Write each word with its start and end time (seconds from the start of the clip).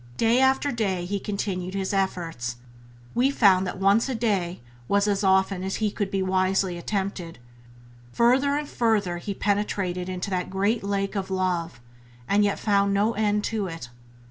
Day 0.17 0.39
after 0.39 0.71
day 0.71 1.05
he 1.05 1.19
continued 1.19 1.75
his 1.75 1.93
efforts 1.93 2.55
(we 3.13 3.29
found 3.29 3.67
that 3.67 3.77
once 3.77 4.09
a 4.09 4.15
day 4.15 4.59
was 4.87 5.07
as 5.07 5.23
often 5.23 5.63
as 5.63 5.75
he 5.75 5.91
could 5.91 6.09
be 6.09 6.23
wisely 6.23 6.75
attempted); 6.75 7.37
further 8.11 8.55
and 8.55 8.67
further 8.67 9.19
he 9.19 9.35
penetrated 9.35 10.09
into 10.09 10.31
that 10.31 10.49
great 10.49 10.83
lake 10.83 11.15
of 11.15 11.29
love, 11.29 11.79
and 12.27 12.43
yet 12.43 12.57
found 12.57 12.95
no 12.95 13.13
end 13.13 13.43
to 13.43 13.67
it. 13.67 13.91